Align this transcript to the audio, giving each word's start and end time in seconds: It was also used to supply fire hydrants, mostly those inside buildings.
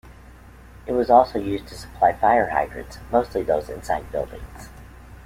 It 0.87 0.93
was 0.93 1.11
also 1.11 1.37
used 1.37 1.67
to 1.67 1.75
supply 1.77 2.13
fire 2.13 2.49
hydrants, 2.49 2.97
mostly 3.11 3.43
those 3.43 3.69
inside 3.69 4.11
buildings. 4.11 4.69